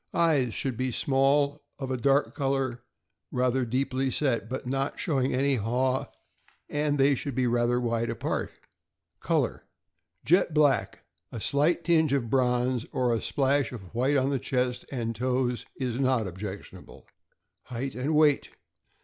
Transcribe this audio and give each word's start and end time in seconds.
Eyes.— 0.15 0.51
Should 0.55 0.77
be 0.77 0.91
small, 0.91 1.63
of 1.77 1.91
a 1.91 1.95
dark 1.95 2.25
brown 2.33 2.33
color, 2.33 2.83
rather 3.31 3.65
deeply 3.65 4.09
set, 4.09 4.49
but 4.49 4.65
not 4.65 4.99
showing 4.99 5.31
any 5.35 5.57
haw, 5.57 6.07
and 6.67 6.97
they 6.97 7.13
should 7.13 7.35
be 7.35 7.45
rather 7.45 7.79
wide 7.79 8.09
apart. 8.09 8.49
Color.— 9.19 9.63
Jet 10.25 10.55
black. 10.55 11.03
A 11.31 11.39
slight 11.39 11.83
tinge 11.83 12.13
of 12.13 12.31
bronze, 12.31 12.83
or 12.91 13.13
a 13.13 13.21
splash 13.21 13.71
of 13.71 13.93
white 13.93 14.17
on 14.17 14.39
chest 14.39 14.85
and 14.91 15.15
toes, 15.15 15.67
is 15.75 15.99
not 15.99 16.25
objectionable. 16.25 17.05
Height 17.65 17.93
and 17.93 18.15
weight. 18.15 18.49